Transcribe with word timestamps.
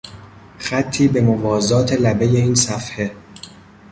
خطی 0.59 1.07
به 1.07 1.21
موازات 1.21 1.93
لبهی 1.93 2.37
این 2.37 2.55
صفحه 2.55 3.15